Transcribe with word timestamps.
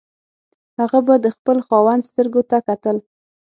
هغه 0.79 0.99
به 1.07 1.15
د 1.23 1.27
خپل 1.35 1.57
خاوند 1.67 2.01
سترګو 2.09 2.41
ته 2.49 2.57
کتل. 2.67 2.97